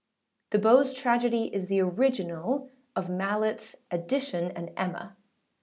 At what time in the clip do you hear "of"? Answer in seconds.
2.95-3.05